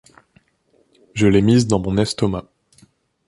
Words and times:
Je 1.13 1.27
l’ai 1.27 1.43
mise 1.43 1.67
dans 1.67 1.77
mon 1.77 1.95
estomac. 1.97 2.45